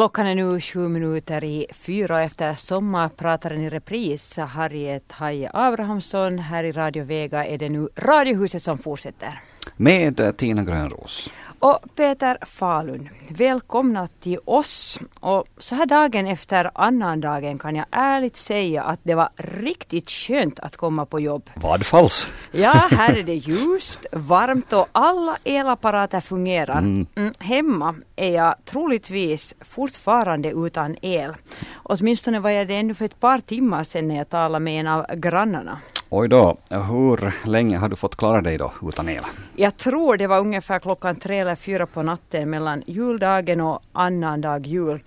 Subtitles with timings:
[0.00, 6.38] Klockan är nu sju minuter i fyra och efter sommarprataren i repris, Harriet Haje Abrahamsson.
[6.38, 9.49] Här i Radio Vega är det nu Radiohuset som fortsätter.
[9.76, 11.30] Med Tina Grönros.
[11.60, 15.00] Och Peter Falun, välkomna till oss.
[15.20, 20.60] Och så här dagen efter annandagen kan jag ärligt säga att det var riktigt skönt
[20.60, 21.50] att komma på jobb.
[21.54, 22.28] Vadfalls.
[22.52, 26.78] Ja, här är det ljust, varmt och alla elapparater fungerar.
[26.78, 27.06] Mm.
[27.14, 31.34] Mm, hemma är jag troligtvis fortfarande utan el.
[31.82, 34.86] Åtminstone var jag det ännu för ett par timmar sedan när jag talade med en
[34.86, 35.78] av grannarna.
[36.12, 39.24] Oj då, hur länge har du fått klara dig då utan el?
[39.56, 44.66] Jag tror det var ungefär klockan tre eller fyra på natten mellan juldagen och annandag
[44.66, 45.00] jul.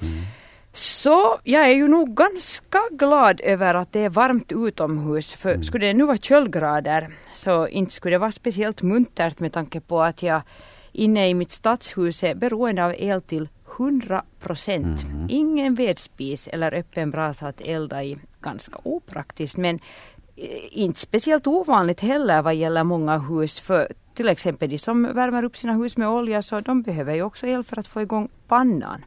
[0.73, 5.33] Så jag är ju nog ganska glad över att det är varmt utomhus.
[5.33, 9.81] För skulle det nu vara köldgrader så inte skulle det vara speciellt muntert med tanke
[9.81, 10.41] på att jag
[10.91, 15.05] inne i mitt stadshus är beroende av el till 100 procent.
[15.29, 18.17] Ingen vedspis eller öppen brasa att elda i.
[18.41, 19.79] Ganska opraktiskt men
[20.71, 23.59] inte speciellt ovanligt heller vad gäller många hus.
[23.59, 27.23] För till exempel de som värmer upp sina hus med olja så de behöver ju
[27.23, 29.05] också el för att få igång pannan.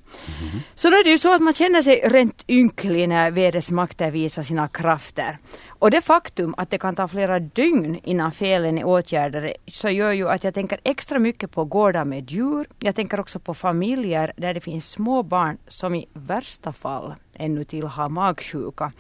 [0.75, 4.11] Så då är det ju så att man känner sig rent ynklig när vädrets makter
[4.11, 5.39] visar sina krafter.
[5.69, 10.13] Och det faktum att det kan ta flera dygn innan felen är åtgärdade så gör
[10.13, 12.67] ju att jag tänker extra mycket på gårdar med djur.
[12.79, 17.65] Jag tänker också på familjer där det finns små barn som i värsta fall ännu
[17.65, 18.93] till har magsjuka.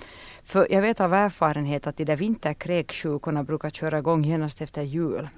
[0.47, 5.29] För jag vet av erfarenhet att de där vinterkräksjukorna brukar köra igång genast efter jul.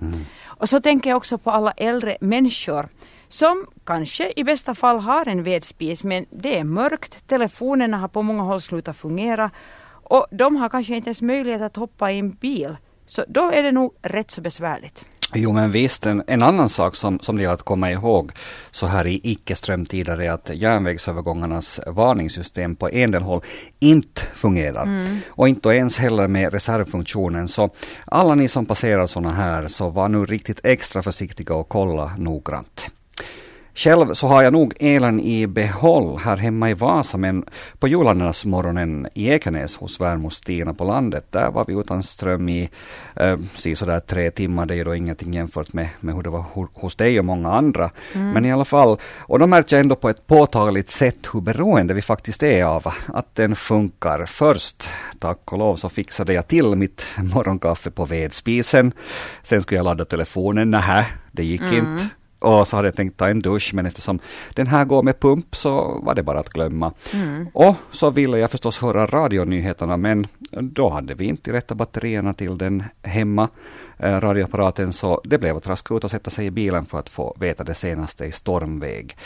[0.44, 2.88] Och så tänker jag också på alla äldre människor
[3.28, 8.22] som kanske i bästa fall har en vedspis men det är mörkt, telefonerna har på
[8.22, 9.50] många håll slutat fungera
[9.90, 12.76] och de har kanske inte ens möjlighet att hoppa i en bil.
[13.06, 15.04] Så då är det nog rätt så besvärligt.
[15.34, 18.32] Jo men visst, en, en annan sak som, som det gäller att komma ihåg
[18.70, 23.42] så här i icke-strömtider är att järnvägsövergångarnas varningssystem på en del håll
[23.80, 24.88] inte fungerar.
[25.28, 27.48] Och inte ens heller med reservfunktionen.
[27.48, 27.70] Så
[28.04, 32.86] alla ni som passerar sådana här, så var nu riktigt extra försiktiga och kolla noggrant.
[33.78, 37.44] Själv så har jag nog elen i behåll här hemma i Vasa, men
[37.78, 37.86] på
[38.44, 42.70] morgonen i Ekenäs hos svärmor Stina på landet, där var vi utan ström i
[43.16, 43.38] eh,
[43.74, 44.66] sådär tre timmar.
[44.66, 47.24] Det är ju då ingenting jämfört med, med hur det var ho- hos dig och
[47.24, 47.90] många andra.
[48.12, 51.94] Men i alla fall, och då märkte jag ändå på ett påtagligt sätt hur beroende
[51.94, 54.26] vi faktiskt är av att den funkar.
[54.26, 58.92] Först, tack och lov, så fixade jag till mitt morgonkaffe på vedspisen.
[59.42, 62.08] Sen skulle jag ladda telefonen, nähä, det gick inte.
[62.38, 64.18] Och så hade jag tänkt ta en dusch, men eftersom
[64.54, 66.92] den här går med pump så var det bara att glömma.
[67.52, 72.58] Och så ville jag förstås höra radionyheterna, men då hade vi inte rätta batterierna till
[72.58, 73.48] den hemma,
[73.98, 77.08] eh, radioapparaten, så det blev att raska ut och sätta sig i bilen för att
[77.08, 79.16] få veta det senaste i stormväg.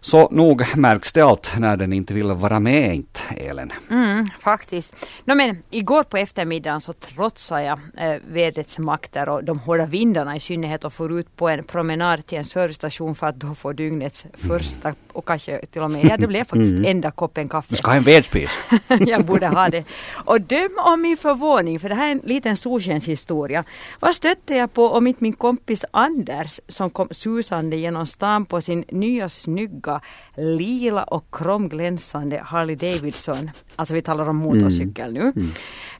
[0.00, 3.72] Så nog märks det allt när den inte vill vara med, inte elen.
[3.90, 4.94] Mm, faktiskt.
[5.24, 10.36] No, men, igår på eftermiddagen så trotsade jag eh, vädrets makter och de hårda vindarna
[10.36, 13.72] i synnerhet och for ut på en promenad till en servicestation för att då få
[13.72, 17.66] dygnets första och kanske till och med, ja det blev faktiskt enda koppen kaffe.
[17.70, 18.50] Du ska ha en vedspis.
[19.06, 19.84] jag borde ha det.
[20.24, 23.64] Och döm om min förvåning, för det här är en liten solskenshistoria.
[24.00, 28.60] Vad stötte jag på om inte min kompis Anders som kom susande genom stan på
[28.60, 30.00] sin nya snygga
[30.36, 33.50] lila och kromglänsande Harley Davidson.
[33.76, 35.32] Alltså vi talar om motorcykel nu.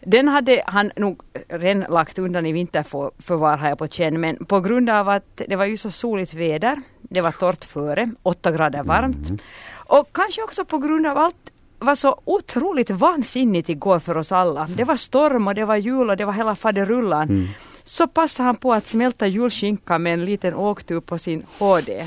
[0.00, 4.20] Den hade han nog redan lagt undan i vinterförvar har jag på känn.
[4.20, 8.10] Men på grund av att det var ju så soligt väder, det var torrt före,
[8.22, 9.42] åtta grader varmt.
[9.86, 11.51] Och kanske också på grund av allt
[11.82, 14.68] var så otroligt vansinnigt igår för oss alla.
[14.76, 17.48] Det var storm och det var jul och det var hela faderullan.
[17.84, 22.06] Så passade han på att smälta julskinkan med en liten åktur på sin HD.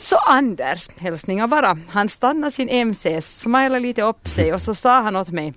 [0.00, 5.00] Så Anders, hälsningar bara, han stannade sin MC, smilade lite upp sig och så sa
[5.00, 5.54] han åt mig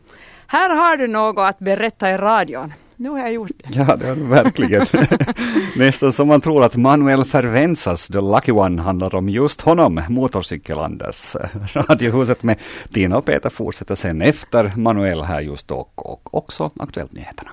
[0.48, 2.74] Här har du något att berätta i radion.
[3.00, 3.70] Nu har jag gjort det.
[3.80, 4.86] Ja, det är det verkligen.
[5.78, 11.36] Nästan som man tror att Manuel Fervenzas The Lucky One handlar om just honom, Motorcykel-Anders.
[11.74, 12.58] Radiohuset med
[12.94, 17.52] Tina och Peter fortsätter sen efter Manuel här just då och också Aktuellt Nyheterna.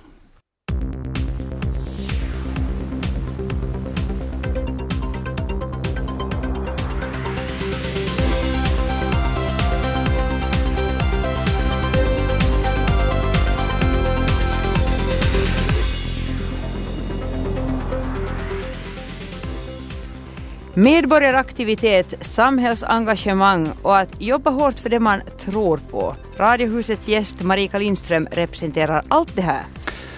[20.78, 26.14] Medborgaraktivitet, samhällsengagemang och att jobba hårt för det man tror på.
[26.36, 29.62] Radiohusets gäst Marika Lindström representerar allt det här.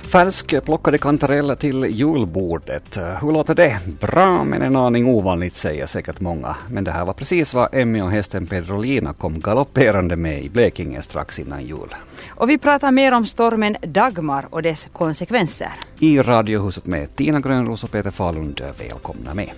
[0.03, 2.99] Färsk plockade kantareller till julbordet.
[3.21, 3.79] Hur låter det?
[4.01, 6.57] Bra, men en aning ovanligt säger säkert många.
[6.71, 11.03] Men det här var precis vad Emmy och hästen Pedrolina kom galopperande med i Blekinge
[11.03, 11.95] strax innan jul.
[12.31, 15.71] Och vi pratar mer om stormen Dagmar och dess konsekvenser.
[15.99, 18.63] I Radiohuset med Tina Grönros och Peter Falund.
[18.79, 19.51] Välkomna med.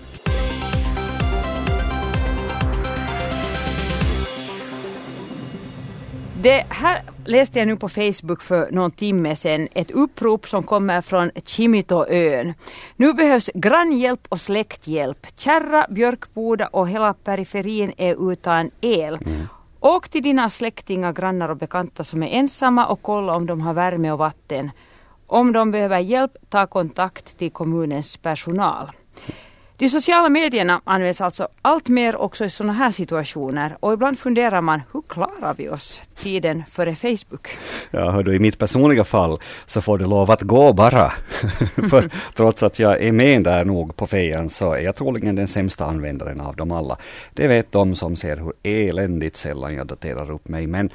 [6.42, 9.68] Det här läste jag nu på Facebook för någon timme sedan.
[9.72, 12.54] Ett upprop som kommer från Kimitoön.
[12.96, 15.26] Nu behövs grannhjälp och släkthjälp.
[15.36, 19.18] Kärra, Björkboda och hela periferin är utan el.
[19.26, 19.46] Mm.
[19.80, 23.74] Åk till dina släktingar, grannar och bekanta som är ensamma och kolla om de har
[23.74, 24.70] värme och vatten.
[25.26, 28.90] Om de behöver hjälp, ta kontakt till kommunens personal.
[29.80, 34.60] De sociala medierna används alltså allt mer också i sådana här situationer och ibland funderar
[34.60, 37.48] man hur klarar vi oss tiden före Facebook?
[37.90, 41.12] Ja, hör du, i mitt personliga fall så får du lov att gå bara.
[41.90, 45.48] För trots att jag är med där nog på fejan så är jag troligen den
[45.48, 46.96] sämsta användaren av dem alla.
[47.32, 50.66] Det vet de som ser hur eländigt sällan jag daterar upp mig.
[50.66, 50.90] Men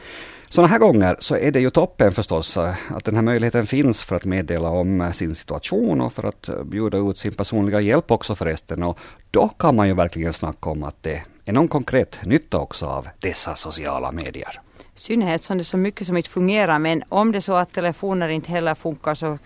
[0.55, 4.03] sådana här gånger så är det ju toppen förstås eh, att den här möjligheten finns
[4.03, 7.81] för att meddela om eh, sin situation och för att eh, bjuda ut sin personliga
[7.81, 8.83] hjälp också förresten.
[8.83, 8.99] Och
[9.31, 13.07] då kan man ju verkligen snacka om att det är någon konkret nytta också av
[13.19, 14.61] dessa sociala medier.
[14.95, 17.73] Synnerhet som det är så mycket som inte fungerar men om det är så att
[17.73, 19.37] telefoner inte heller funkar så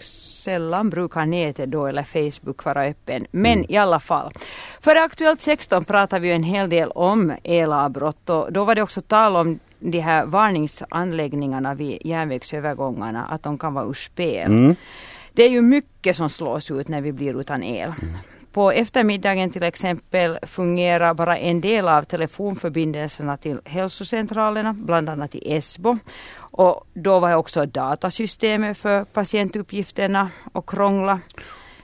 [0.43, 3.25] sällan brukar nätet då eller Facebook vara öppen.
[3.31, 3.65] Men mm.
[3.69, 4.31] i alla fall.
[4.81, 9.01] För Aktuellt 16 pratar vi en hel del om elavbrott och då var det också
[9.01, 14.51] tal om de här varningsanläggningarna vid järnvägsövergångarna, att de kan vara ur spel.
[14.51, 14.75] Mm.
[15.33, 17.93] Det är ju mycket som slås ut när vi blir utan el.
[18.01, 18.17] Mm.
[18.51, 25.53] På eftermiddagen till exempel fungerar bara en del av telefonförbindelserna till hälsocentralerna, bland annat i
[25.53, 25.97] Esbo.
[26.37, 31.19] Och då var också datasystemet för patientuppgifterna och krångla.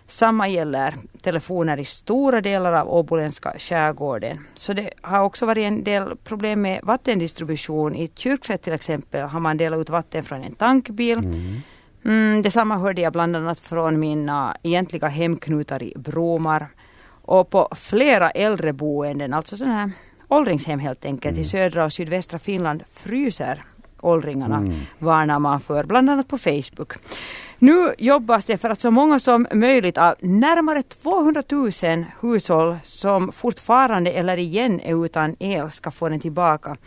[0.07, 4.39] Samma gäller telefoner i stora delar av åboländska skärgården.
[4.55, 7.95] Så det har också varit en del problem med vattendistribution.
[7.95, 11.17] I Kyrkslätt till exempel har man delat ut vatten från en tankbil.
[11.17, 11.61] Mm.
[12.05, 16.67] Mm, detsamma hörde jag bland annat från mina egentliga hemknutar i Bromar.
[17.21, 19.91] Och på flera äldreboenden, alltså sådana här
[20.27, 21.41] åldringshem helt enkelt, mm.
[21.41, 23.63] i södra och sydvästra Finland fryser
[24.01, 24.79] åldringarna, mm.
[24.99, 26.93] varnar man för, bland annat på Facebook.
[27.59, 33.31] Nu jobbas det för att så många som möjligt av närmare 200 000 hushåll som
[33.31, 36.77] fortfarande eller igen är utan el ska få den tillbaka.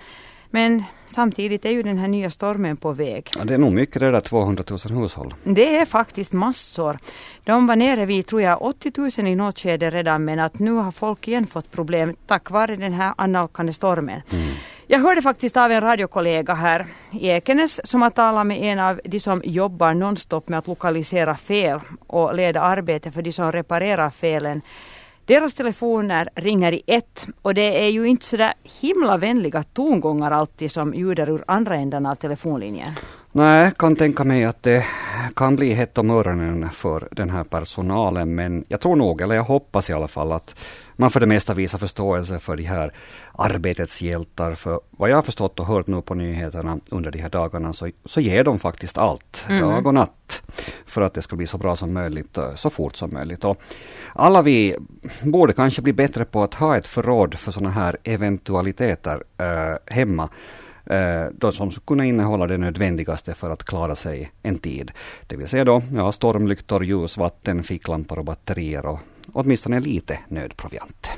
[0.50, 3.30] Men samtidigt är ju den här nya stormen på väg.
[3.38, 5.34] Ja, det är nog mycket det där 200 000 hushåll.
[5.44, 6.98] Det är faktiskt massor.
[7.44, 10.72] De var nere vid, tror jag, 80 000 i något skede redan men att nu
[10.72, 14.22] har folk igen fått problem tack vare den här annalkande stormen.
[14.32, 14.48] Mm.
[14.90, 19.00] Jag hörde faktiskt av en radiokollega här i Ekenäs som har talat med en av
[19.04, 24.10] de som jobbar nonstop med att lokalisera fel och leda arbete för de som reparerar
[24.10, 24.62] felen.
[25.24, 30.70] Deras telefoner ringer i ett och det är ju inte sådär himla vänliga tongångar alltid
[30.70, 32.92] som ljuder ur andra änden av telefonlinjen.
[33.32, 34.84] Nej, kan tänka mig att det
[35.36, 39.42] kan bli hett om öronen för den här personalen men jag tror nog, eller jag
[39.42, 40.54] hoppas i alla fall att
[41.00, 42.92] man för det mesta visar förståelse för de här
[43.32, 44.54] arbetets hjältar.
[44.54, 47.90] För vad jag har förstått och hört nu på nyheterna under de här dagarna så,
[48.04, 49.62] så ger de faktiskt allt, mm.
[49.62, 50.42] dag och natt,
[50.86, 53.44] för att det ska bli så bra som möjligt, så fort som möjligt.
[53.44, 53.62] Och
[54.14, 54.76] alla vi
[55.22, 60.22] borde kanske bli bättre på att ha ett förråd för sådana här eventualiteter eh, hemma
[60.24, 60.28] eh,
[60.90, 64.90] Eh, då som skulle kunna innehålla det nödvändigaste för att klara sig en tid.
[65.26, 68.98] Det vill säga då ja, stormlyktor, ljus, vatten, ficklampor och batterier och
[69.32, 71.10] åtminstone lite nödproviant.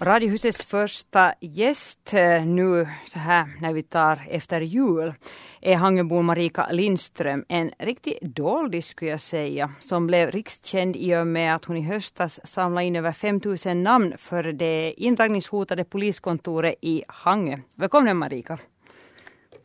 [0.00, 5.14] Radiohusets första gäst eh, nu så här när vi tar efter jul
[5.60, 7.44] är Hangebon Marika Lindström.
[7.48, 11.82] En riktig doldis skulle jag säga som blev rikskänd i och med att hon i
[11.82, 17.56] höstas samlade in över 5000 namn för det indragningshotade poliskontoret i Hangö.
[17.74, 18.58] Välkommen Marika.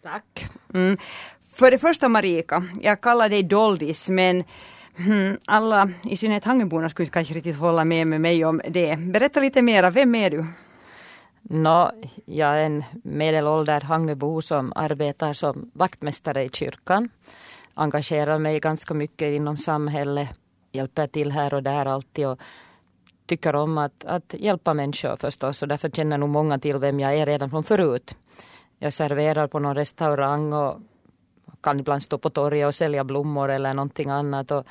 [0.03, 0.45] Tack.
[0.73, 0.97] Mm.
[1.55, 4.43] För det första Marika, jag kallar dig doldis men
[5.05, 8.99] Mm, alla, i synnerhet Hangöborna, skulle kanske riktigt hålla med, med mig om det.
[8.99, 10.45] Berätta lite mera, vem är du?
[11.41, 11.91] No,
[12.25, 17.09] jag är en medelålder Hangöbo som arbetar som vaktmästare i kyrkan.
[17.73, 20.29] Engagerar mig ganska mycket inom samhället,
[20.71, 22.39] hjälper till här och där alltid och
[23.25, 27.15] tycker om att, att hjälpa människor förstås och därför känner nog många till vem jag
[27.15, 28.15] är redan från förut.
[28.79, 30.79] Jag serverar på någon restaurang och
[31.61, 34.51] kan ibland stå på torget och sälja blommor eller någonting annat.
[34.51, 34.65] Och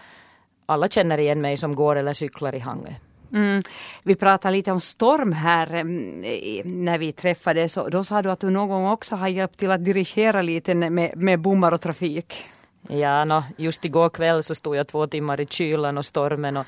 [0.66, 2.94] alla känner igen mig som går eller cyklar i Hangö.
[3.32, 3.62] Mm.
[4.02, 6.20] Vi pratade lite om storm här mm,
[6.64, 9.70] när vi träffades och då sa du att du någon gång också har hjälpt till
[9.70, 12.48] att dirigera lite med, med bommar och trafik.
[12.88, 16.66] Ja, no, just igår kväll så stod jag två timmar i kylan och stormen och,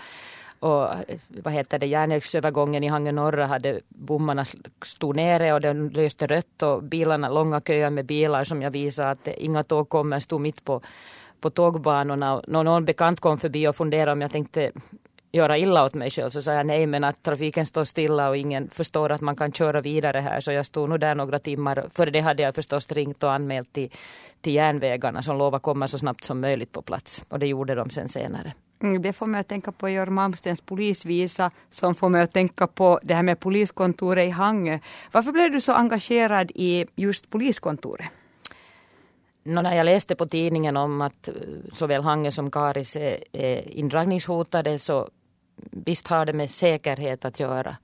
[0.63, 0.89] och
[1.29, 4.45] vad heter det, järnvägsövergången i Hangö norra hade bommarna
[4.85, 9.11] stod nere och den löste rött och bilarna, långa köer med bilar som jag visade
[9.11, 10.81] att inga tåg kommer, stod mitt på,
[11.41, 12.43] på tågbanorna.
[12.47, 14.73] Någon, någon bekant kom förbi och funderade om jag tänkte
[15.33, 18.37] göra illa åt mig själv så sa jag nej men att trafiken står stilla och
[18.37, 21.87] ingen förstår att man kan köra vidare här så jag stod nog där några timmar.
[21.95, 23.91] Före det hade jag förstås ringt och anmält till,
[24.41, 27.91] till järnvägarna som lovade komma så snabbt som möjligt på plats och det gjorde de
[27.91, 28.53] sen senare.
[28.83, 32.67] Mm, det får mig att tänka på Georg Malmstens polisvisa som får mig att tänka
[32.67, 34.79] på det här med poliskontoret i Hangö.
[35.13, 38.07] Varför blev du så engagerad i just poliskontoret?
[39.45, 41.35] No, när jag läste på tidningen om att eh,
[41.73, 45.09] såväl Hangö som Karis är, är indragningshotade så
[45.71, 47.77] visst har det med säkerhet att göra.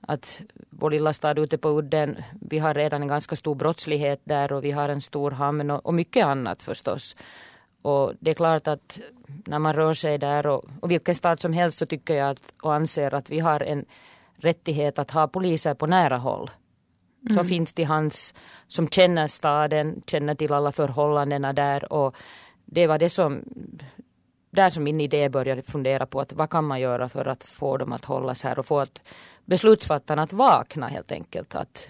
[0.00, 0.40] Att
[0.70, 4.64] vår lilla stad ute på udden, vi har redan en ganska stor brottslighet där och
[4.64, 7.16] vi har en stor hamn och, och mycket annat förstås.
[7.82, 11.52] Och det är klart att när man rör sig där och, och vilken stad som
[11.52, 13.84] helst så tycker jag att, och anser att vi har en
[14.38, 16.50] rättighet att ha poliser på nära håll.
[17.22, 17.34] Mm.
[17.34, 18.34] Som finns till hands,
[18.66, 22.16] som känner staden, känner till alla förhållandena där och
[22.64, 23.42] det var det som
[24.56, 27.76] där som min idé började fundera på att vad kan man göra för att få
[27.76, 29.00] dem att hållas här och få att
[29.44, 31.54] beslutsfattarna att vakna helt enkelt.
[31.54, 31.88] Att,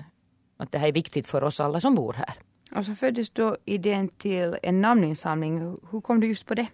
[0.56, 2.35] att det här är viktigt för oss alla som bor här.
[2.75, 5.58] Och så föddes då idén till en namninsamling.
[5.90, 6.66] Hur kom du just på det?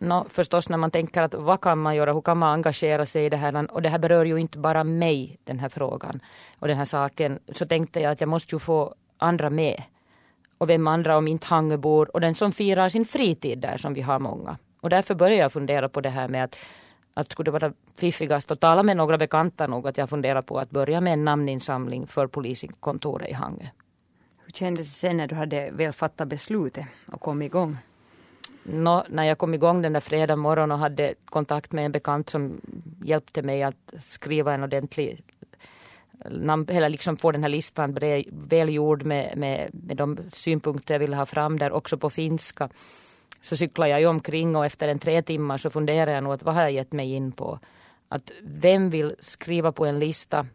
[0.00, 3.24] No, förstås när man tänker att vad kan man göra, hur kan man engagera sig
[3.24, 6.20] i det här och det här berör ju inte bara mig den här frågan
[6.58, 9.82] och den här saken så tänkte jag att jag måste ju få andra med.
[10.58, 14.00] Och vem andra om inte Hangöbor och den som firar sin fritid där som vi
[14.00, 14.58] har många.
[14.80, 16.58] Och därför började jag fundera på det här med att
[17.18, 20.58] att skulle det vara fiffigast att tala med några bekanta nog att jag funderar på
[20.58, 23.66] att börja med en namninsamling för poliskontoret i Hangö.
[24.44, 27.76] Hur kändes det sen när du hade väl fattat beslutet och kom igång?
[28.62, 32.30] No, när jag kom igång den där fredag morgon och hade kontakt med en bekant
[32.30, 32.60] som
[33.04, 35.22] hjälpte mig att skriva en ordentlig
[36.24, 37.98] eller liksom få den här listan
[38.30, 42.68] välgjord med, med, med de synpunkter jag ville ha fram där också på finska.
[43.40, 46.42] Så cyklar jag ju omkring och efter en tre timmar så funderar jag nog att
[46.42, 47.58] vad har jag gett mig in på?
[48.08, 50.46] Att vem vill skriva på en lista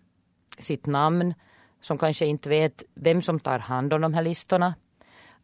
[0.59, 1.33] sitt namn
[1.81, 4.75] som kanske inte vet vem som tar hand om de här listorna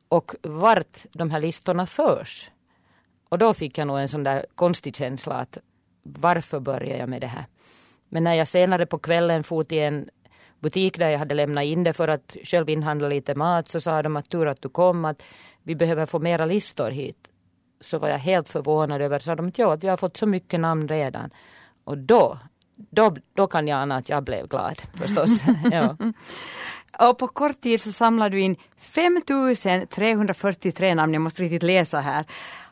[0.10, 2.52] och vart de här listorna förs.
[3.30, 5.58] Och då fick jag nog en sån där konstig känsla att
[6.04, 7.46] varför börjar jag med det här?
[8.10, 10.10] Men när jag senare på kvällen for till en
[10.60, 14.02] butik där jag hade lämnat in det för att själv inhandla lite mat så sa
[14.02, 15.24] de att tur att du kom att
[15.64, 17.28] vi behöver få mera listor hit.
[17.82, 20.26] Så var jag helt förvånad över, sa de att ja, att vi har fått så
[20.26, 21.30] mycket namn redan.
[21.84, 22.40] Och då,
[22.76, 25.44] då, då kan jag ana att jag blev glad förstås.
[25.72, 25.98] ja.
[27.00, 32.26] Och på kort tid så samlade du in 5343 namn, jag måste riktigt läsa här.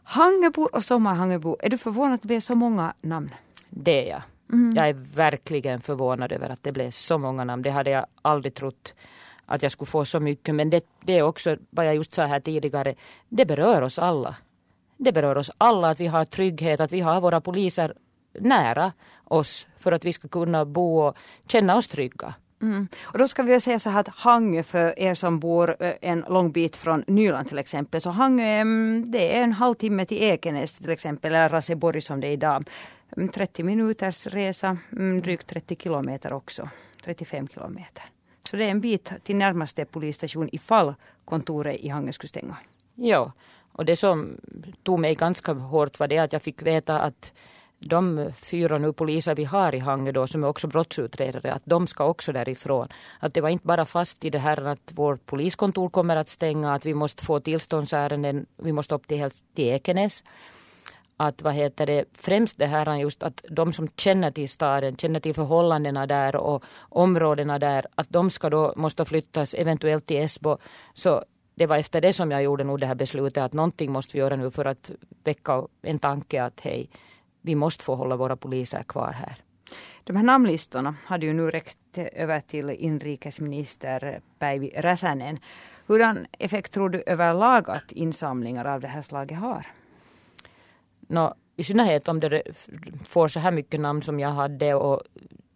[0.03, 3.34] Hangebo och Sommarhangebo, är du förvånad att det blev så många namn?
[3.70, 4.22] Det är jag.
[4.51, 4.75] Mm.
[4.75, 7.62] Jag är verkligen förvånad över att det blev så många namn.
[7.62, 8.94] Det hade jag aldrig trott
[9.46, 10.56] att jag skulle få så mycket.
[10.56, 12.96] Men det, det är också vad jag just sa här tidigare.
[13.30, 14.36] Det berör oss alla.
[14.98, 17.94] Det berör oss alla att vi har trygghet, att vi har våra poliser
[18.39, 22.34] nära oss för att vi ska kunna bo och känna oss trygga.
[22.62, 22.88] Mm.
[23.04, 26.26] Och då ska vi säga så här att Hangö för er som bor eh, en
[26.30, 28.02] lång bit från Nyland till exempel.
[28.02, 28.64] Så Hangö
[29.06, 32.70] det är en halvtimme till Ekenäs till exempel eller Raseborg som det är idag.
[33.18, 36.70] Mm, 30 minuters resa, mm, drygt 30 kilometer också.
[37.04, 38.04] 35 kilometer.
[38.50, 40.94] Så det är en bit till närmaste polisstation ifall
[41.26, 42.58] kontoret i Hangö skulle stänga.
[42.96, 43.32] Ja,
[43.72, 44.38] och det som
[44.84, 47.32] tog mig ganska hårt var det att jag fick veta att
[47.80, 51.88] de fyra nu poliser vi har i Hangö då, som är också brottsutredare, att de
[51.88, 52.88] ska också därifrån.
[53.20, 56.74] Att det var inte bara fast i det här att vårt poliskontor kommer att stänga,
[56.74, 60.24] att vi måste få tillståndsärenden, vi måste upp till, till Ekenäs.
[61.20, 65.20] Att vad heter det, främst det här just att de som känner till staden, känner
[65.20, 70.58] till förhållandena där och områdena där, att de ska då måste flyttas eventuellt till Esbo.
[70.94, 71.24] Så
[71.56, 74.20] det var efter det som jag gjorde nog det här beslutet att någonting måste vi
[74.20, 74.92] göra nu för att
[75.24, 76.90] väcka en tanke att hej,
[77.41, 79.36] vi måste få hålla våra poliser kvar här.
[80.03, 85.39] De här namnlistorna hade ju nu räckt över till inrikesminister Päivi Räsänen.
[85.88, 89.67] Hurdan effekt tror du överlag att insamlingar av det här slaget har?
[91.08, 92.44] No, I synnerhet om det
[93.08, 95.01] får så här mycket namn som jag hade och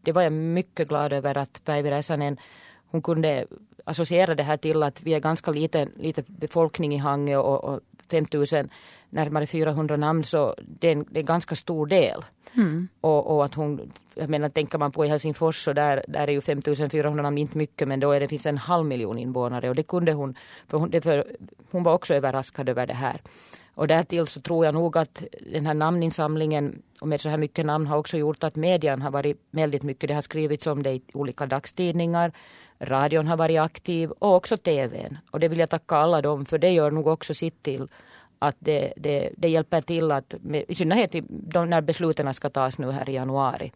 [0.02, 2.38] det var jag mycket glad över att Päivi Räsänen
[2.92, 3.46] hon kunde
[3.86, 7.80] associera det här till att vi är ganska liten, liten befolkning i Hangö och, och
[8.12, 8.70] 5000,
[9.10, 12.26] närmare 400 namn så det är en, det är en ganska stor del.
[12.56, 12.88] Mm.
[13.02, 16.32] Och, och, att hon, jag menar tänker man på i Helsingfors så där, där är
[16.32, 19.76] ju 5400 namn inte mycket men då är det finns en halv miljon invånare och
[19.76, 20.36] det kunde hon,
[20.68, 21.26] för hon, det för,
[21.72, 23.22] hon var också överraskad över det här.
[23.76, 27.66] Och därtill så tror jag nog att den här namninsamlingen och med så här mycket
[27.66, 30.92] namn har också gjort att medien har varit väldigt mycket, det har skrivits om det
[30.92, 32.32] i olika dagstidningar,
[32.82, 35.18] radion har varit aktiv och också tvn.
[35.32, 37.88] Och det vill jag tacka alla dem för det gör nog också sitt till
[38.40, 40.34] att det, det, det hjälper till att,
[40.68, 43.72] i synnerhet de, när besluten ska tas nu här i januari,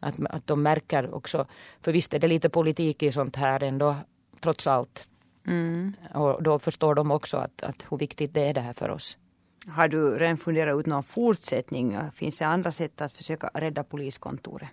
[0.00, 1.46] att, att de märker också,
[1.82, 3.96] för visst är det lite politik i sånt här ändå,
[4.40, 5.08] trots allt.
[5.48, 5.92] Mm.
[6.14, 9.18] Och då förstår de också att, att hur viktigt det är det här för oss.
[9.66, 11.98] Har du redan funderat ut någon fortsättning?
[12.14, 14.68] Finns det andra sätt att försöka rädda poliskontoret?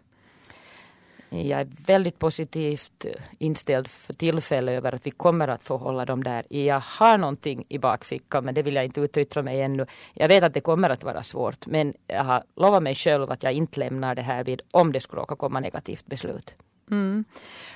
[1.29, 3.05] Jag är väldigt positivt
[3.39, 6.46] inställd för tillfället över att vi kommer att få hålla dem där.
[6.50, 9.86] Jag har någonting i bakfickan men det vill jag inte utyttra mig ännu.
[10.13, 13.43] Jag vet att det kommer att vara svårt men jag har lovat mig själv att
[13.43, 16.55] jag inte lämnar det här vid om det skulle råka komma negativt beslut.
[16.91, 17.25] Mm.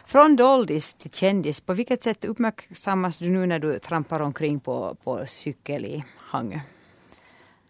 [0.06, 4.96] Från doldis till kändis, på vilket sätt uppmärksammas du nu när du trampar omkring på,
[5.04, 6.60] på cykel i Hangö?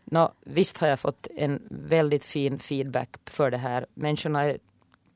[0.06, 3.86] No, visst har jag fått en väldigt fin feedback för det här.
[3.94, 4.58] Människorna är,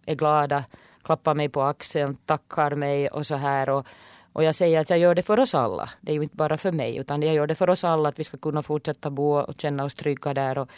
[0.05, 0.63] är glada,
[1.03, 3.69] klappar mig på axeln, tackar mig och så här.
[3.69, 3.85] Och,
[4.33, 5.89] och jag säger att jag gör det för oss alla.
[6.01, 8.19] Det är ju inte bara för mig utan jag gör det för oss alla att
[8.19, 10.57] vi ska kunna fortsätta bo och känna oss trygga där.
[10.57, 10.69] Och,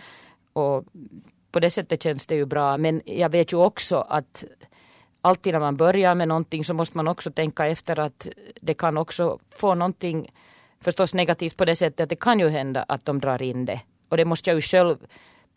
[0.53, 0.85] och
[1.51, 2.77] på det sättet känns det ju bra.
[2.77, 4.43] Men jag vet ju också att
[5.21, 8.27] alltid när man börjar med någonting så måste man också tänka efter att
[8.61, 10.31] det kan också få någonting
[10.81, 13.81] förstås negativt på det sättet att det kan ju hända att de drar in det
[14.09, 14.97] och det måste jag ju själv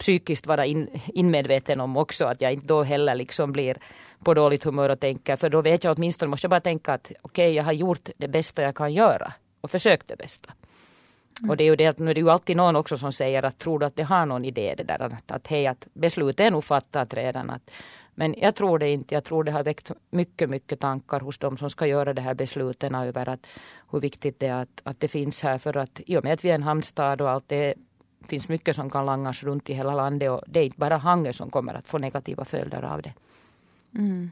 [0.00, 2.25] psykiskt vara in, inmedveten om också.
[2.25, 3.76] Att jag inte då heller liksom blir
[4.25, 5.37] på dåligt humör och tänker.
[5.37, 8.09] För då vet jag åtminstone, måste jag bara tänka att okej, okay, jag har gjort
[8.16, 9.33] det bästa jag kan göra.
[9.61, 10.52] Och försökt det bästa.
[11.40, 11.50] Mm.
[11.50, 13.42] Och det är ju det att nu är det ju alltid någon också som säger
[13.42, 16.40] att tror du att det har någon idé det där att, att hej att beslutet
[16.40, 17.50] är nog fattat redan.
[17.50, 17.71] Att,
[18.15, 19.15] men jag tror det inte.
[19.15, 22.34] Jag tror det har väckt mycket, mycket tankar hos de som ska göra det här
[22.34, 23.47] besluten över att
[23.93, 26.45] hur viktigt det är att, att det finns här för att i och med att
[26.45, 27.75] vi är en hamnstad och allt det
[28.28, 31.33] finns mycket som kan langas runt i hela landet och det är inte bara Hangö
[31.33, 33.13] som kommer att få negativa följder av det.
[33.95, 34.30] Mm.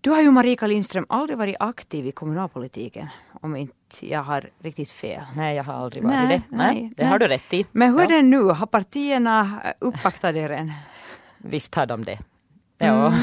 [0.00, 3.08] Du har ju Marika Lindström aldrig varit aktiv i kommunalpolitiken
[3.40, 5.22] om inte jag har riktigt fel.
[5.36, 6.56] Nej, jag har aldrig varit nej, det.
[6.56, 7.66] Nej, nej det har du rätt i.
[7.72, 8.04] Men hur ja.
[8.04, 8.42] är det nu?
[8.42, 10.72] Har partierna uppvaktat er än?
[11.38, 12.18] Visst har de det.
[12.78, 13.06] Ja.
[13.06, 13.16] Mm.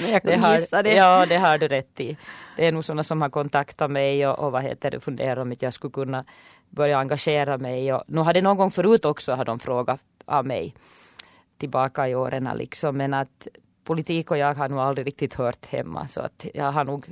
[0.12, 0.94] jag det har, det.
[0.94, 2.16] Ja, det har du rätt i.
[2.56, 5.52] Det är nog sådana som har kontaktat mig och, och vad heter det, funderar om
[5.52, 6.24] att jag skulle kunna
[6.70, 7.92] börja engagera mig.
[7.92, 10.74] Och, nu har det någon gång förut också har de frågat av mig
[11.58, 12.96] tillbaka i åren liksom.
[12.96, 13.48] Men att
[13.84, 16.08] politik och jag har nog aldrig riktigt hört hemma.
[16.08, 17.06] Så att jag har nog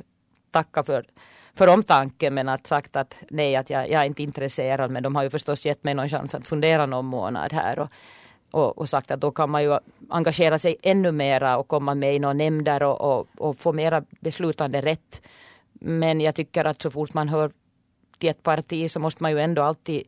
[0.51, 1.05] tackat för,
[1.55, 4.91] för omtanken men att sagt att nej, att jag, jag är inte intresserad.
[4.91, 7.79] Men de har ju förstås gett mig någon chans att fundera någon månad här.
[7.79, 7.89] Och,
[8.51, 9.79] och, och, sagt att då kan man ju
[10.09, 14.05] engagera sig ännu mera och komma med i några nämnder och, och, och få mera
[14.21, 15.23] beslutande rätt.
[15.73, 17.51] Men jag tycker att så fort man hör
[18.19, 20.03] till ett parti så måste man ju ändå alltid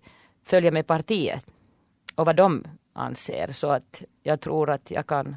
[0.44, 1.44] följa med partiet
[2.14, 3.52] och vad de anser.
[3.52, 5.36] Så att jag tror att jag kan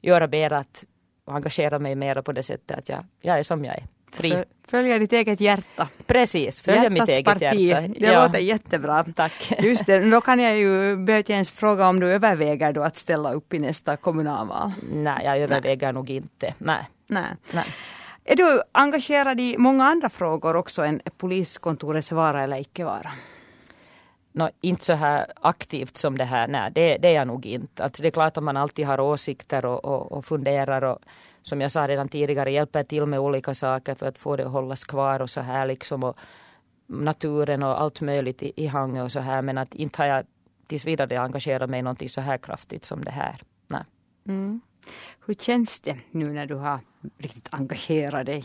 [0.00, 0.84] göra mer att
[1.24, 3.86] engagera mig mer på det sättet att jag, jag är som jag är.
[4.12, 4.44] Fri.
[4.72, 5.88] Följa ditt eget hjärta.
[6.06, 7.60] Precis, följa Hjärtats mitt eget parti.
[7.60, 7.94] hjärta.
[7.96, 8.22] Det ja.
[8.26, 9.04] låter jättebra.
[9.16, 9.52] Tack.
[9.58, 13.54] Just det, då kan jag ju ens fråga om du överväger då att ställa upp
[13.54, 14.72] i nästa kommunalval?
[14.92, 15.92] Nej, jag överväger Nej.
[15.92, 16.54] nog inte.
[16.58, 16.88] Nej.
[17.06, 17.24] Nej.
[17.52, 17.64] Nej.
[18.24, 23.10] Är du engagerad i många andra frågor också än poliskontorets vara eller icke vara?
[24.34, 27.84] No, inte så här aktivt som det här, nej det, det är jag nog inte.
[27.84, 30.98] Alltså det är klart att man alltid har åsikter och, och, och funderar och
[31.42, 34.52] som jag sa redan tidigare hjälper till med olika saker för att få det att
[34.52, 36.16] hållas kvar och så här liksom och
[36.86, 40.26] naturen och allt möjligt i, i Hangö och så här men att inte har jag
[40.66, 43.42] tills vidare engagerat mig i någonting så här kraftigt som det här.
[43.68, 43.84] Nej.
[44.28, 44.60] Mm.
[45.26, 46.80] Hur känns det nu när du har
[47.18, 48.44] riktigt engagerat dig?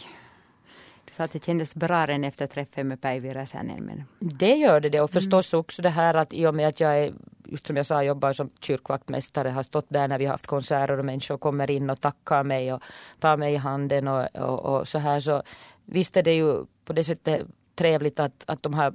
[1.07, 3.83] Du sa att det kändes bra redan efter träffen med Päivi Räsänen.
[3.83, 4.03] Men...
[4.19, 5.59] Det gör det, det och förstås mm.
[5.59, 7.13] också det här att i och med att jag är,
[7.45, 10.99] just som jag sa, jobbar som kyrkvaktmästare, har stått där när vi har haft konserter
[10.99, 12.81] och människor kommer in och tackar mig och
[13.19, 15.43] tar mig i handen och, och, och så här så
[15.85, 18.93] visst är det ju på det sättet trevligt att, att de har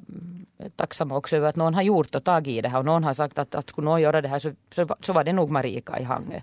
[0.76, 3.12] tacksamma också över att någon har gjort och tagit i det här och någon har
[3.12, 5.98] sagt att, att skulle någon göra det här så, så, så var det nog Marika
[5.98, 6.40] i Hangö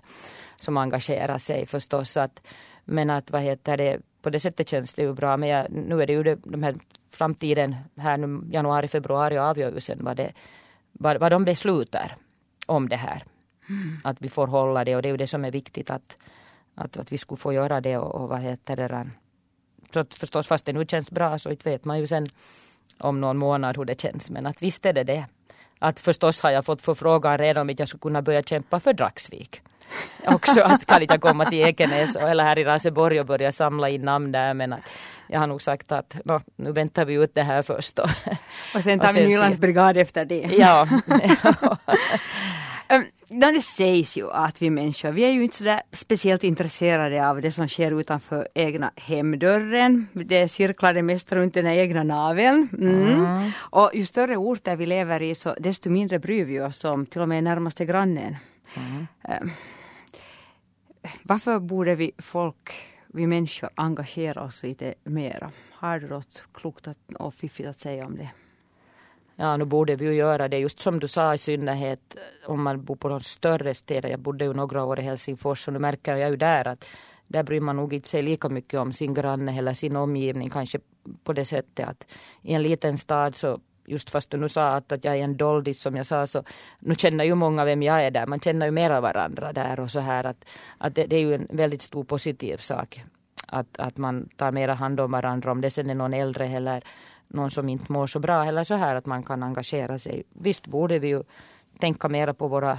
[0.60, 2.16] som engagerar sig förstås.
[2.16, 2.46] Att,
[2.84, 5.36] men att vad heter det, på det sättet känns det ju bra.
[5.36, 6.74] Men jag, nu är det ju det, de här
[7.10, 10.32] framtiden här nu januari, februari avgör ju sen vad, det,
[10.92, 12.16] vad, vad de beslutar
[12.66, 13.24] om det här.
[13.68, 13.98] Mm.
[14.04, 16.18] Att vi får hålla det och det är ju det som är viktigt att,
[16.74, 19.10] att, att vi skulle få göra det och, och vad heter det.
[19.92, 22.28] Så förstås fast det nu känns bra så inte vet man ju sen
[22.98, 24.30] om någon månad hur det känns.
[24.30, 25.26] Men att visst är det det.
[25.78, 29.62] att förstås har jag fått förfrågan redan om jag skulle kunna börja kämpa för Dragsvik.
[30.26, 34.02] Också att kan inte komma till Ekenäs eller här i Raseborg och börja samla in
[34.02, 34.90] namn där men att
[35.26, 37.96] jag har nog sagt att no, nu väntar vi ut det här först.
[37.96, 38.04] Då.
[38.74, 40.50] Och sen tar vi Nylands brigad efter det.
[40.58, 40.88] Ja.
[42.92, 47.40] Um, det sägs ju att vi människor, vi är ju inte så speciellt intresserade av
[47.40, 50.08] det som sker utanför egna hemdörren.
[50.12, 52.68] Det cirklar det mest runt den egna naveln.
[52.72, 53.08] Mm.
[53.08, 53.50] Mm.
[53.56, 57.20] Och ju större orter vi lever i, så desto mindre bryr vi oss om till
[57.20, 58.36] och med närmaste grannen.
[58.76, 59.50] Mm.
[61.30, 62.70] Varför borde vi folk,
[63.06, 65.50] vi människor, engagera oss lite mera?
[65.72, 66.88] Har du något klokt
[67.18, 68.30] och fiffigt att säga om det?
[69.36, 70.58] Ja, nu borde vi ju göra det.
[70.58, 72.16] Just som du sa i synnerhet
[72.46, 74.08] om man bor på de större städer.
[74.08, 76.86] Jag bodde ju några år i Helsingfors och nu märker jag ju där att
[77.26, 80.50] där bryr man nog inte sig lika mycket om sin granne eller sin omgivning.
[80.50, 80.78] Kanske
[81.24, 82.06] på det sättet att
[82.42, 85.36] i en liten stad så just fast du nu sa att, att jag är en
[85.36, 86.42] doldis som jag sa så
[86.78, 88.26] nu känner ju många vem jag är där.
[88.26, 90.48] Man känner ju mera varandra där och så här att,
[90.78, 93.04] att det, det är ju en väldigt stor positiv sak.
[93.46, 96.82] Att, att man tar mera hand om varandra om det sen är någon äldre eller
[97.28, 100.22] någon som inte mår så bra eller så här att man kan engagera sig.
[100.32, 101.22] Visst borde vi ju
[101.78, 102.78] tänka mera på våra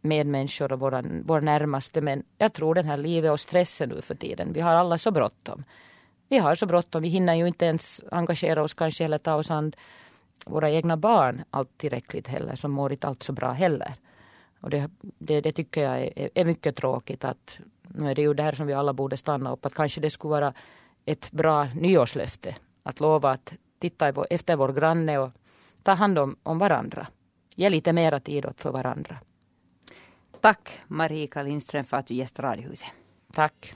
[0.00, 4.14] medmänniskor och våra, våra närmaste men jag tror den här livet och stressen nu för
[4.14, 4.52] tiden.
[4.52, 5.64] Vi har alla så bråttom.
[6.28, 7.02] Vi har så bråttom.
[7.02, 9.72] Vi hinner ju inte ens engagera oss kanske eller ta oss an
[10.46, 13.94] våra egna barn allt tillräckligt heller som mår inte allt så bra heller.
[14.60, 18.34] Och det, det, det tycker jag är, är, mycket tråkigt att nu är det ju
[18.34, 20.54] där som vi alla borde stanna upp att kanske det skulle vara
[21.04, 25.30] ett bra nyårslöfte att lova att titta efter vår granne och
[25.82, 27.06] ta hand om, om varandra.
[27.54, 29.16] Ge lite mera tid åt för varandra.
[30.40, 32.88] Tack Marika Lindström för att du gästade Radiohuset.
[33.32, 33.74] Tack.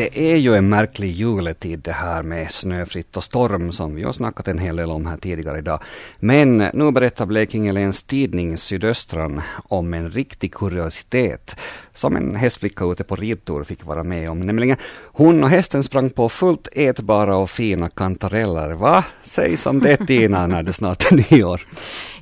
[0.00, 4.12] Det är ju en märklig juletid det här med snöfritt och storm som vi har
[4.12, 5.82] snackat en hel del om här tidigare idag.
[6.18, 11.56] Men nu berättar Blekinge Läns Tidning Sydöstran om en riktig kuriositet
[11.94, 14.40] som en hästflicka ute på ridtur fick vara med om.
[14.40, 18.70] Nämligen hon och hästen sprang på fullt ätbara och fina kantareller.
[18.70, 19.04] Va?
[19.22, 21.66] Säg som det Tina när det snart är nyår.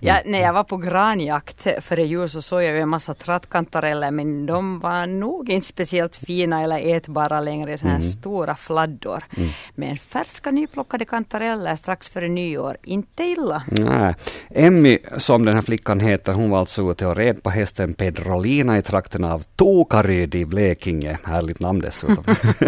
[0.00, 4.46] Ja, när jag var på granjakt före jul så såg jag en massa trattkantareller men
[4.46, 8.12] de var nog inte speciellt fina eller ätbara längre, sådana här mm.
[8.12, 9.24] stora fladdor.
[9.36, 9.48] Mm.
[9.74, 13.62] Men färska nyplockade kantareller strax före nyår, inte illa.
[13.66, 14.14] Nej.
[14.50, 18.78] Emmy, som den här flickan heter, hon var alltså ute och red på hästen Pedrolina
[18.78, 22.24] i trakten av Tokaryd i Blekinge, härligt namn dessutom.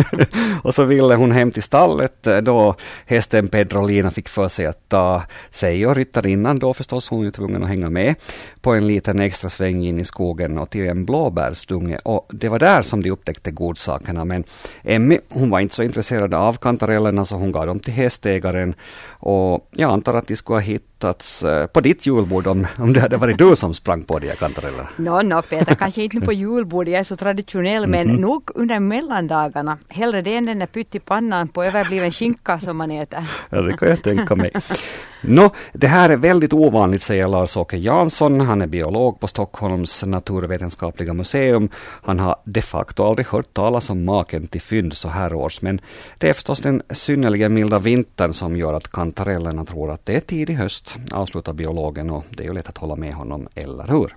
[0.63, 2.75] och så ville hon hem till stallet då
[3.07, 7.63] hästen Pedrolina fick för sig att ta sig och ryttarinnan då förstås, hon ju tvungen
[7.63, 8.15] att hänga med
[8.61, 12.59] på en liten extra sväng in i skogen och till en blåbärsdunge och det var
[12.59, 14.45] där som de upptäckte godsakerna men
[14.83, 18.75] Emmy hon var inte så intresserad av kantarellerna så hon gav dem till hästägaren
[19.23, 23.01] och jag antar att de skulle ha hittats eh, på ditt julbord om, om det
[23.01, 24.89] hade varit du som sprang på de här kantarellerna.
[24.97, 28.21] Nå, no, no, Peter, kanske inte på julbordet, jag är så traditionell, men mm -hmm.
[28.21, 29.79] nog under mellandagarna.
[29.89, 33.25] Hellre det än den där pyttipannan på överbliven skinka som man äter.
[33.51, 34.51] Ja, det kan jag tänka mig.
[35.23, 38.41] Nå, det här är väldigt ovanligt, säger Lars-Åke Jansson.
[38.41, 41.69] Han är biolog på Stockholms naturvetenskapliga museum.
[42.03, 45.81] Han har de facto aldrig hört talas om maken till fynd så här års, men
[46.19, 50.21] det är förstås den synnerligen milda vintern som gör att kantarellerna tror att det är
[50.21, 54.15] tidig höst, avslutar biologen och det är ju lätt att hålla med honom, eller hur?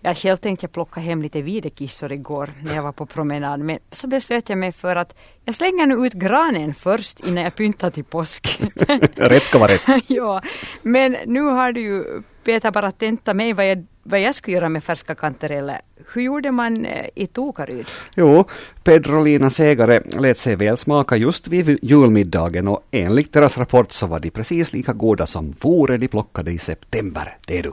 [0.00, 3.60] Jag själv tänkte jag plocka hem lite videkissor igår när jag var på promenad.
[3.60, 7.54] Men så beslöt jag mig för att jag slänger nu ut granen först innan jag
[7.54, 8.60] pyntar till påsk.
[9.14, 9.82] rätt ska vara rätt.
[10.06, 10.42] ja,
[10.82, 14.68] men nu har du ju Peter bara tentat mig vad jag, vad jag skulle göra
[14.68, 15.80] med färska kantareller.
[16.12, 17.86] Hur gjorde man eh, i Tokaryd?
[18.16, 18.44] Jo,
[18.84, 24.20] Pedrolinas ägare lät sig väl smaka just vid julmiddagen och enligt deras rapport så var
[24.20, 27.36] de precis lika goda som vore de plockade i september.
[27.46, 27.72] Det är du.